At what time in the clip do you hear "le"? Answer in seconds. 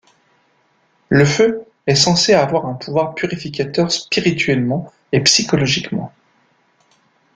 1.09-1.25